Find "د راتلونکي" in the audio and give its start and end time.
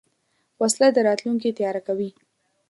0.93-1.49